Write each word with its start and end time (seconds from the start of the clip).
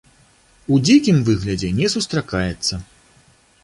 У 0.75 0.79
дзікім 0.85 1.21
выглядзе 1.29 1.69
не 1.83 1.87
сустракаецца. 1.97 2.85